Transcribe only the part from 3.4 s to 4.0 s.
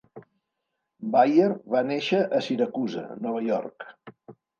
York.